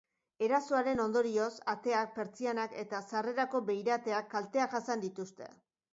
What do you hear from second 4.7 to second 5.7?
jasan dituzte.